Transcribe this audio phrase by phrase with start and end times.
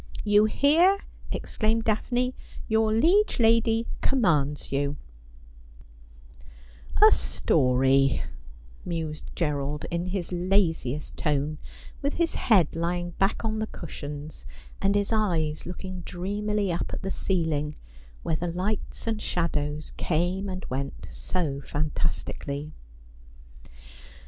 [0.35, 0.97] 'You hear,'
[1.31, 2.33] exclaimed Daphne.'
[2.67, 4.95] Your liege lady commands' A
[7.11, 8.23] story,'
[8.83, 11.59] mused Gerald in his laziest tone,
[12.01, 14.47] with his head lying back on the cushions,
[14.81, 17.75] and his eyes looking dreamily up at the ceiling,
[18.23, 22.73] where the lights and shadows came and went so fantastically.